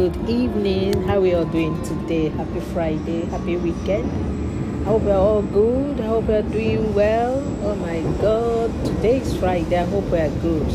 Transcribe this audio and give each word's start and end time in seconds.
Good 0.00 0.30
evening. 0.30 1.02
How 1.02 1.20
are 1.20 1.26
you 1.26 1.36
all 1.36 1.44
doing 1.44 1.76
today? 1.82 2.30
Happy 2.30 2.60
Friday. 2.72 3.26
Happy 3.26 3.58
weekend. 3.58 4.10
I 4.80 4.84
hope 4.84 5.02
you're 5.02 5.12
all 5.12 5.42
good. 5.42 6.00
I 6.00 6.06
hope 6.06 6.26
you're 6.26 6.40
doing 6.40 6.94
well. 6.94 7.36
Oh 7.64 7.74
my 7.74 8.00
God. 8.22 8.72
Today 8.86 9.18
is 9.18 9.36
Friday. 9.36 9.76
I 9.76 9.84
hope 9.84 10.04
we're 10.04 10.30
good. 10.40 10.66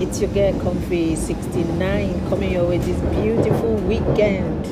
It's 0.00 0.22
your 0.22 0.30
girl 0.30 0.58
Comfy 0.62 1.16
69 1.16 2.30
coming 2.30 2.52
your 2.52 2.66
way 2.66 2.78
this 2.78 2.98
beautiful 3.16 3.74
weekend. 3.74 4.64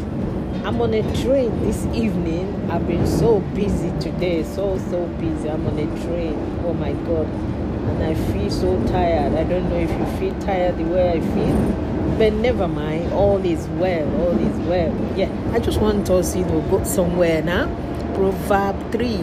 I'm 0.67 0.81
on 0.81 0.95
a 0.95 1.03
train 1.23 1.51
this 1.61 1.85
evening. 1.93 2.71
I've 2.71 2.89
been 2.89 3.07
so 3.07 3.41
busy 3.53 3.91
today. 4.01 4.45
So, 4.45 4.79
so 4.79 5.05
busy. 5.21 5.51
I'm 5.51 5.67
on 5.67 5.79
a 5.79 5.85
train. 6.07 6.39
Oh 6.65 6.73
my 6.73 6.95
God. 7.05 7.27
And 7.29 8.03
I 8.03 8.15
feel 8.33 8.51
so 8.51 8.83
tired. 8.87 9.35
I 9.35 9.45
don't 9.45 9.69
know 9.69 9.77
if 9.77 9.91
you 9.91 10.07
feel 10.19 10.41
tired 10.41 10.79
the 10.79 10.85
way 10.85 11.11
I 11.11 11.21
feel 11.21 11.94
but 12.19 12.33
never 12.33 12.69
mind, 12.69 13.13
all 13.13 13.45
is 13.45 13.67
well, 13.69 14.09
all 14.21 14.39
is 14.39 14.57
well. 14.67 14.93
Yeah, 15.17 15.31
I 15.53 15.59
just 15.59 15.81
want 15.81 16.09
us, 16.11 16.37
you 16.37 16.45
know, 16.45 16.61
go 16.71 16.85
somewhere 16.85 17.43
now. 17.43 17.67
Proverb 18.15 18.93
3 18.93 19.17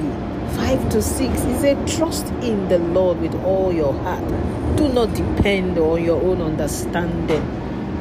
5 0.56 0.90
to 0.90 1.02
6 1.02 1.42
is 1.44 1.64
a 1.64 1.76
trust 1.98 2.28
in 2.44 2.68
the 2.68 2.78
Lord 2.80 3.22
with 3.22 3.34
all 3.44 3.72
your 3.72 3.94
heart. 3.94 4.28
Do 4.76 4.90
not 4.90 5.14
depend 5.14 5.78
on 5.78 6.04
your 6.04 6.22
own 6.22 6.42
understanding. 6.42 7.44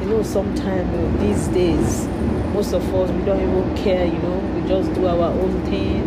You 0.01 0.07
know, 0.07 0.23
sometimes 0.23 1.21
these 1.21 1.47
days, 1.47 2.07
most 2.53 2.73
of 2.73 2.83
us, 2.93 3.09
we 3.11 3.23
don't 3.23 3.41
even 3.41 3.77
care, 3.77 4.05
you 4.05 4.19
know, 4.19 4.37
we 4.55 4.67
just 4.67 4.93
do 4.93 5.07
our 5.07 5.31
own 5.31 5.63
thing 5.65 6.00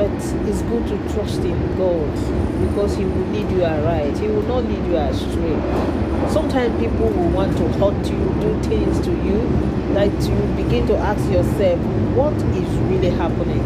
but 0.00 0.10
it's 0.48 0.62
good 0.62 0.86
to 0.88 0.96
trust 1.12 1.40
in 1.40 1.76
God 1.76 2.14
because 2.66 2.96
He 2.96 3.04
will 3.04 3.26
lead 3.26 3.50
you 3.50 3.62
aright. 3.62 4.16
He 4.16 4.28
will 4.28 4.48
not 4.48 4.64
lead 4.64 4.82
you 4.86 4.96
astray. 4.96 5.60
Sometimes 6.30 6.80
people 6.80 7.10
will 7.10 7.28
want 7.28 7.54
to 7.58 7.68
hurt 7.72 8.06
you, 8.06 8.16
do 8.40 8.62
things 8.62 8.98
to 9.04 9.10
you 9.10 9.40
that 9.92 10.10
you 10.26 10.62
begin 10.64 10.86
to 10.86 10.96
ask 10.96 11.22
yourself, 11.30 11.78
what 12.16 12.32
is 12.32 12.68
really 12.88 13.10
happening? 13.10 13.62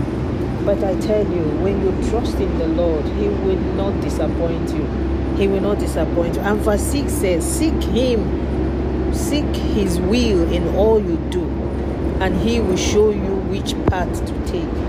But 0.64 0.82
I 0.82 0.98
tell 0.98 1.24
you, 1.24 1.44
when 1.62 1.80
you 1.82 2.10
trust 2.10 2.34
in 2.40 2.58
the 2.58 2.66
Lord, 2.66 3.04
He 3.04 3.28
will 3.28 3.60
not 3.76 4.00
disappoint 4.00 4.70
you. 4.70 4.84
He 5.36 5.46
will 5.46 5.60
not 5.60 5.78
disappoint 5.78 6.34
you. 6.34 6.40
And 6.40 6.58
verse 6.62 6.82
6 6.82 7.12
says, 7.12 7.44
Seek 7.44 7.80
Him, 7.84 9.14
seek 9.14 9.54
His 9.76 10.00
will 10.00 10.52
in 10.52 10.74
all 10.74 11.00
you 11.00 11.16
do, 11.30 11.44
and 12.18 12.34
He 12.40 12.58
will 12.58 12.76
show 12.76 13.10
you 13.10 13.36
which 13.52 13.76
path 13.86 14.26
to 14.26 14.46
take. 14.50 14.83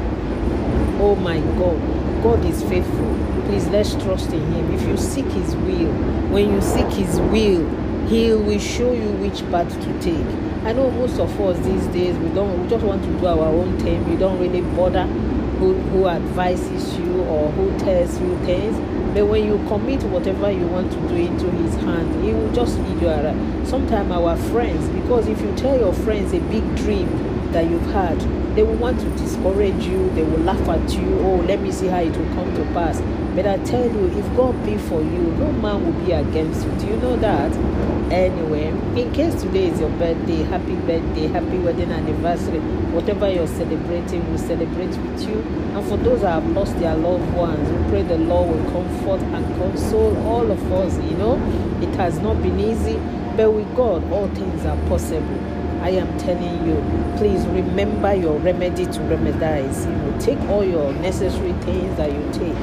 Oh 1.00 1.16
my 1.16 1.40
God. 1.60 1.80
God 2.24 2.44
is 2.46 2.64
faithful. 2.64 3.16
Please 3.46 3.68
let's 3.68 3.94
trust 3.96 4.32
in 4.32 4.42
Him. 4.52 4.74
If 4.74 4.88
you 4.88 4.98
seek 4.98 5.26
His 5.26 5.56
will, 5.56 5.92
when 6.32 6.52
you 6.54 6.62
seek 6.62 6.88
His 6.88 7.20
will, 7.20 8.08
He 8.08 8.34
will 8.34 8.60
show 8.60 8.94
you 8.94 9.10
which 9.22 9.42
path 9.52 9.70
to 9.70 10.00
take. 10.02 10.26
I 10.66 10.74
know 10.74 10.90
most 10.90 11.20
of 11.20 11.40
us 11.42 11.64
these 11.66 11.86
days 11.88 12.18
we 12.18 12.30
don't 12.30 12.64
we 12.64 12.68
just 12.68 12.84
want 12.84 13.04
to 13.04 13.20
do 13.20 13.28
our 13.28 13.48
own 13.48 13.78
thing. 13.80 14.10
We 14.10 14.18
don't 14.18 14.40
really 14.40 14.62
bother 14.62 15.06
who, 15.60 15.74
who 15.74 16.08
advises 16.08 16.98
you 16.98 17.22
or 17.24 17.52
who 17.52 17.78
tells 17.80 18.20
you 18.20 18.38
things. 18.46 18.78
But 19.14 19.28
when 19.28 19.46
you 19.46 19.58
commit 19.68 20.04
whatever 20.04 20.52
you 20.52 20.68
want 20.68 20.92
to 20.92 21.00
do 21.08 21.16
into 21.16 21.50
his 21.52 21.76
hand, 21.76 22.24
he 22.24 22.34
will 22.34 22.52
just 22.52 22.78
lead 22.80 23.02
you 23.02 23.08
around. 23.08 23.68
Sometimes 23.68 24.12
our 24.12 24.36
friends, 24.36 24.90
because 24.90 25.28
if 25.28 25.40
you 25.42 25.56
tell 25.56 25.78
your 25.80 25.94
friends 25.94 26.34
a 26.34 26.40
big 26.40 26.64
dream 26.76 27.08
that 27.56 27.70
you've 27.70 27.90
had, 27.94 28.20
they 28.54 28.64
will 28.64 28.76
want 28.76 29.00
to 29.00 29.10
discourage 29.12 29.86
you, 29.86 30.10
they 30.10 30.24
will 30.24 30.42
laugh 30.42 30.68
at 30.68 30.92
you, 30.92 31.20
oh, 31.22 31.38
let 31.48 31.62
me 31.62 31.72
see 31.72 31.88
how 31.88 32.00
it 32.00 32.16
will 32.18 32.36
come 32.36 32.54
to 32.54 32.64
pass. 32.74 33.02
But 33.34 33.48
I 33.48 33.58
tell 33.64 33.86
you, 33.86 34.08
if 34.20 34.36
God 34.36 34.54
be 34.66 34.78
for 34.78 35.02
you, 35.02 35.22
no 35.40 35.54
man 35.54 35.86
will 35.86 36.06
be 36.06 36.12
against 36.12 36.66
you. 36.66 36.72
Do 36.80 36.88
you 36.88 36.98
know 36.98 37.16
that? 37.16 37.52
Anyway, 38.12 38.68
in 39.00 39.10
case 39.14 39.42
today 39.42 39.68
is 39.68 39.80
your 39.80 39.90
birthday, 39.92 40.44
happy 40.44 40.76
birthday, 40.76 41.28
happy 41.28 41.58
wedding 41.60 41.94
anniversary, 41.94 42.60
whatever 42.92 43.32
you're 43.32 43.48
celebrating, 43.48 44.30
we 44.30 44.38
celebrate 44.38 44.90
with 44.90 45.30
you. 45.30 45.40
And 45.76 45.88
for 45.88 45.96
those 45.96 46.22
that 46.22 46.44
have 46.44 46.52
lost 46.52 46.78
their 46.80 46.96
loved 46.96 47.34
ones, 47.36 47.70
we 47.70 47.90
pray 47.90 48.02
the 48.04 48.18
Lord 48.18 48.50
will 48.54 48.72
comfort 48.72 49.22
and 49.34 49.46
console 49.56 50.18
all 50.28 50.52
of 50.52 50.72
us. 50.74 51.02
You 51.02 51.16
know, 51.16 51.36
it 51.82 51.96
has 51.96 52.20
not 52.20 52.42
been 52.44 52.60
easy, 52.60 52.98
but 53.38 53.50
with 53.50 53.74
God, 53.78 54.12
all 54.12 54.28
things 54.28 54.66
are 54.66 54.78
possible. 54.90 55.55
I 55.86 55.90
am 55.90 56.18
telling 56.18 56.66
you, 56.66 56.78
please 57.16 57.46
remember 57.46 58.12
your 58.16 58.40
remedy 58.40 58.86
to 58.86 59.00
remedize. 59.02 59.86
You 59.86 59.96
know, 59.96 60.20
take 60.20 60.40
all 60.50 60.66
your 60.66 60.92
necessary 60.94 61.54
things 61.62 61.96
that 61.98 62.12
you 62.12 62.24
take. 62.34 62.58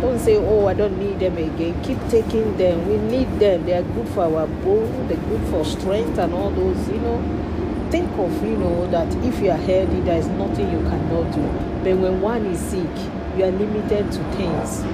Don't 0.00 0.20
say, 0.20 0.36
oh, 0.36 0.68
I 0.68 0.74
don't 0.74 0.96
need 0.96 1.18
them 1.18 1.36
again. 1.36 1.82
Keep 1.82 1.98
taking 2.08 2.56
them. 2.58 2.86
We 2.88 2.96
need 2.98 3.40
them. 3.40 3.66
They 3.66 3.72
are 3.72 3.82
good 3.82 4.06
for 4.10 4.22
our 4.22 4.46
bone. 4.46 5.08
They're 5.08 5.16
good 5.16 5.42
for 5.50 5.64
strength 5.64 6.16
and 6.16 6.32
all 6.32 6.52
those, 6.52 6.88
you 6.88 7.00
know. 7.00 7.18
Think 7.90 8.08
of, 8.16 8.40
you 8.44 8.56
know, 8.56 8.86
that 8.92 9.12
if 9.24 9.40
you 9.40 9.50
are 9.50 9.56
healthy, 9.56 10.00
there 10.02 10.18
is 10.18 10.28
nothing 10.28 10.70
you 10.70 10.78
cannot 10.78 11.34
do. 11.34 11.42
But 11.82 11.98
when 11.98 12.20
one 12.20 12.46
is 12.46 12.60
sick, 12.60 12.96
you 13.36 13.46
are 13.46 13.50
limited 13.50 14.12
to 14.12 14.22
things. 14.36 14.84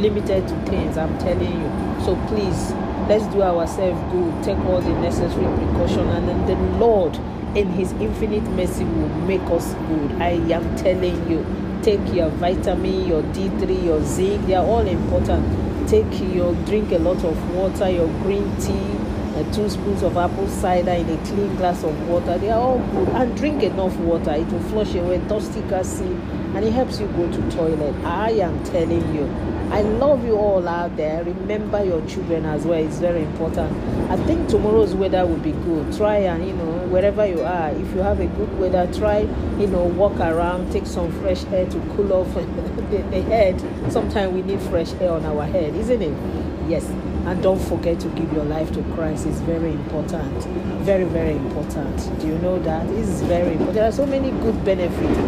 Limited 0.00 0.48
to 0.48 0.56
things, 0.66 0.98
I'm 0.98 1.16
telling 1.18 1.60
you. 1.62 2.04
So 2.04 2.16
please, 2.26 2.72
let's 3.08 3.26
do 3.32 3.42
ourselves 3.42 4.00
good 4.12 4.44
take 4.44 4.58
all 4.66 4.80
the 4.80 4.92
necessary 5.00 5.46
precaution 5.56 6.08
and 6.08 6.28
then 6.28 6.46
the 6.46 6.78
lord 6.78 7.16
in 7.56 7.70
his 7.70 7.92
infinite 7.92 8.42
mercy 8.50 8.84
will 8.84 9.08
make 9.26 9.40
us 9.44 9.72
good. 9.88 10.12
I 10.20 10.32
am 10.52 10.76
telling 10.76 11.30
you 11.30 11.44
take 11.82 12.12
your 12.12 12.28
vitamin 12.28 13.06
your 13.08 13.22
d3 13.22 13.84
your 13.84 14.02
zinc 14.02 14.46
they 14.46 14.54
are 14.54 14.64
all 14.64 14.86
important. 14.86 15.88
Take 15.88 16.20
your 16.34 16.54
drink 16.66 16.92
a 16.92 16.98
lot 16.98 17.24
of 17.24 17.54
water 17.54 17.88
your 17.88 18.08
green 18.22 18.54
tea 18.60 19.05
uh, 19.36 19.52
two 19.52 19.68
spoons 19.68 20.02
of 20.02 20.16
apple 20.16 20.48
cider 20.48 20.92
in 20.92 21.08
a 21.08 21.24
clean 21.26 21.54
glass 21.56 21.84
of 21.84 22.08
water 22.08 22.38
they 22.38 22.50
are 22.50 22.60
all 22.60 22.78
good 22.78 23.08
and 23.08 23.36
drink 23.36 23.62
enough 23.62 23.94
water 23.98 24.32
it 24.32 24.46
will 24.48 24.60
flush 24.70 24.94
away 24.94 25.20
toxic 25.28 25.64
acid 25.70 26.10
and 26.54 26.64
it 26.64 26.72
helps 26.72 26.98
you 26.98 27.06
go 27.08 27.30
to 27.30 27.50
toilet 27.50 27.94
i 28.04 28.30
am 28.30 28.62
telling 28.64 29.14
you 29.14 29.26
I 29.68 29.82
love 29.82 30.24
you 30.24 30.36
all 30.36 30.66
out 30.68 30.96
there. 30.96 31.24
Remember 31.24 31.84
your 31.84 32.00
children 32.06 32.46
as 32.46 32.64
well. 32.64 32.78
It's 32.78 32.98
very 32.98 33.24
important. 33.24 33.76
I 34.08 34.16
think 34.24 34.48
tomorrow's 34.48 34.94
weather 34.94 35.26
will 35.26 35.38
be 35.38 35.50
good. 35.50 35.92
Try 35.96 36.18
and 36.18 36.46
you 36.46 36.52
know 36.52 36.86
wherever 36.86 37.26
you 37.26 37.42
are, 37.42 37.70
if 37.70 37.92
you 37.92 37.98
have 37.98 38.20
a 38.20 38.26
good 38.26 38.60
weather, 38.60 38.88
try 38.94 39.20
you 39.58 39.66
know 39.66 39.82
walk 39.82 40.20
around, 40.20 40.70
take 40.70 40.86
some 40.86 41.10
fresh 41.20 41.44
air 41.46 41.66
to 41.68 41.80
cool 41.96 42.12
off 42.12 42.32
the, 42.32 42.42
the 43.10 43.22
head. 43.22 43.60
Sometimes 43.90 44.32
we 44.32 44.42
need 44.42 44.60
fresh 44.62 44.92
air 45.00 45.10
on 45.10 45.26
our 45.26 45.44
head, 45.44 45.74
isn't 45.74 46.00
it? 46.00 46.55
Yes. 46.68 46.84
And 47.26 47.42
don't 47.42 47.60
forget 47.60 47.98
to 48.00 48.08
give 48.10 48.32
your 48.32 48.44
life 48.44 48.72
to 48.72 48.82
Christ. 48.94 49.26
It's 49.26 49.38
very 49.40 49.70
important. 49.70 50.44
Very, 50.82 51.04
very 51.04 51.36
important. 51.36 52.20
Do 52.20 52.26
you 52.26 52.38
know 52.38 52.58
that? 52.60 52.86
It's 52.90 53.20
very 53.22 53.52
important. 53.52 53.74
There 53.74 53.88
are 53.88 53.92
so 53.92 54.06
many 54.06 54.30
good 54.30 54.64
benefits, 54.64 55.18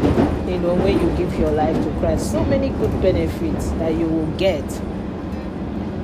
you 0.48 0.58
know, 0.58 0.74
when 0.74 1.00
you 1.00 1.16
give 1.16 1.36
your 1.38 1.50
life 1.50 1.76
to 1.84 1.90
Christ. 1.98 2.30
So 2.30 2.44
many 2.44 2.70
good 2.70 3.02
benefits 3.02 3.70
that 3.72 3.94
you 3.94 4.06
will 4.06 4.30
get. 4.36 4.68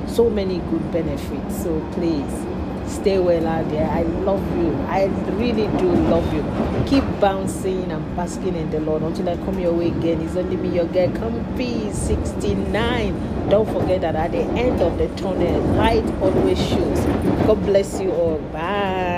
So 0.09 0.29
many 0.29 0.59
good 0.69 0.91
benefits. 0.91 1.63
So 1.63 1.79
please 1.93 2.54
stay 2.87 3.19
well 3.19 3.47
out 3.47 3.69
there. 3.69 3.89
I 3.89 4.01
love 4.01 4.43
you. 4.57 4.73
I 4.87 5.05
really 5.37 5.67
do 5.77 5.91
love 6.09 6.31
you. 6.33 6.43
Keep 6.85 7.03
bouncing 7.19 7.91
and 7.91 8.15
basking 8.15 8.55
in 8.55 8.69
the 8.71 8.79
Lord 8.79 9.01
until 9.01 9.29
I 9.29 9.37
come 9.37 9.59
your 9.59 9.73
way 9.73 9.87
again. 9.87 10.21
It's 10.21 10.35
only 10.35 10.57
me, 10.57 10.75
your 10.75 10.85
girl, 10.85 11.11
Comfy 11.11 11.91
69. 11.91 13.49
Don't 13.49 13.69
forget 13.71 14.01
that 14.01 14.15
at 14.15 14.31
the 14.31 14.39
end 14.39 14.81
of 14.81 14.97
the 14.97 15.07
tunnel, 15.21 15.61
light 15.75 16.05
always 16.21 16.57
shows. 16.57 16.99
God 17.45 17.63
bless 17.63 17.99
you 18.01 18.11
all. 18.11 18.37
Bye. 18.51 19.14